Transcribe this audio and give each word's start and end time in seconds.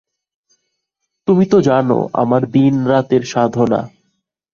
তুমি 1.27 1.45
তো 1.45 1.57
জান 1.61 1.87
আমার 2.13 2.41
দিনরাতের 2.51 3.23
সাধনা। 3.23 3.81